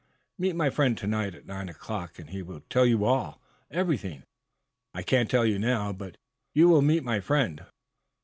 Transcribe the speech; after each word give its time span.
Meet 0.39 0.55
my 0.55 0.71
friend, 0.71 0.97
to 0.97 1.05
night, 1.05 1.35
at 1.35 1.45
nine 1.45 1.69
o'clock, 1.69 2.17
and 2.17 2.31
he 2.31 2.41
will 2.41 2.61
tell 2.71 2.87
you 2.87 3.05
all 3.05 3.39
everything. 3.69 4.23
I 4.95 5.03
cannot 5.03 5.29
tell 5.29 5.45
you 5.45 5.59
now. 5.59 5.93
But 5.93 6.17
you 6.55 6.69
will 6.69 6.81
meet 6.81 7.03
my 7.03 7.19
friend?" 7.19 7.63